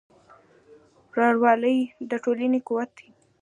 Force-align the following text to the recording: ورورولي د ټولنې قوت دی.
ورورولي 1.11 1.77
د 2.09 2.11
ټولنې 2.23 2.59
قوت 2.67 2.89
دی. 2.97 3.07